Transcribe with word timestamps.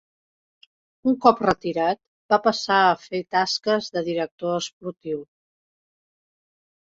Un 1.09 1.17
cop 1.25 1.43
retirat, 1.43 1.99
va 2.33 2.39
passar 2.47 2.77
a 2.85 2.95
fer 3.03 3.21
tasques 3.37 3.91
de 3.99 4.03
director 4.09 4.57
esportiu. 4.63 5.21